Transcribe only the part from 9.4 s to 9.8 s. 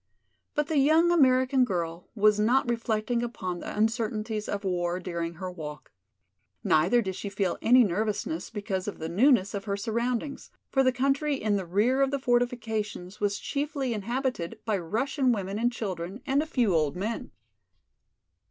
of her